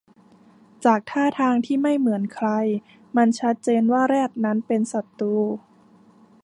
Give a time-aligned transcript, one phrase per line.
[0.85, 2.47] จากท่าทางที่ไม่เหมือนใคร
[3.17, 5.35] มันชัดเจนว่าแรดนั้นเป็นศัตรู